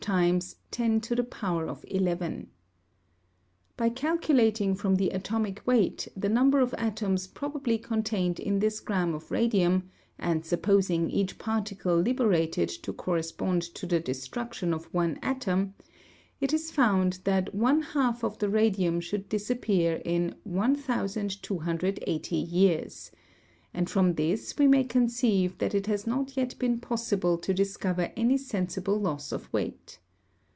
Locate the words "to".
12.69-12.91, 13.61-13.85, 27.37-27.53